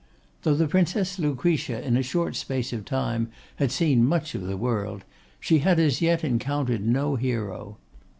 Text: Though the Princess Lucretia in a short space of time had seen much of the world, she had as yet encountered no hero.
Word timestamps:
Though 0.41 0.55
the 0.55 0.67
Princess 0.67 1.19
Lucretia 1.19 1.79
in 1.85 1.95
a 1.95 2.01
short 2.01 2.35
space 2.35 2.73
of 2.73 2.85
time 2.85 3.29
had 3.57 3.71
seen 3.71 4.03
much 4.03 4.33
of 4.33 4.41
the 4.41 4.57
world, 4.57 5.03
she 5.39 5.59
had 5.59 5.79
as 5.79 6.01
yet 6.01 6.23
encountered 6.23 6.83
no 6.83 7.17
hero. 7.17 7.77